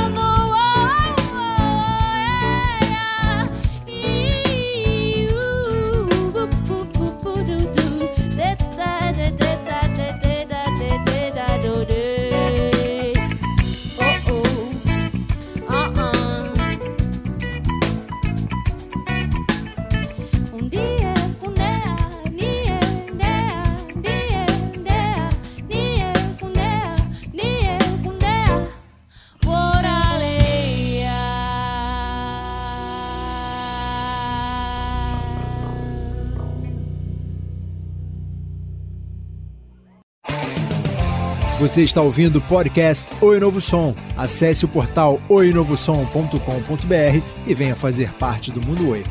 [41.73, 43.95] Você está ouvindo o podcast Oi Novo Som.
[44.14, 49.03] Acesse o portal oinovosom.com.br e venha fazer parte do Mundo Oi.